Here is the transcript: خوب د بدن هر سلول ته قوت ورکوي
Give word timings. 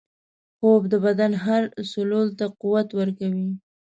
خوب 0.57 0.81
د 0.91 0.93
بدن 1.05 1.31
هر 1.45 1.63
سلول 1.91 2.27
ته 2.39 2.45
قوت 2.61 2.87
ورکوي 2.99 3.49